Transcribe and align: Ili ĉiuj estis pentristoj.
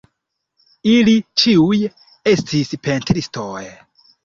Ili 0.93 1.13
ĉiuj 1.43 1.79
estis 2.33 2.75
pentristoj. 2.89 3.65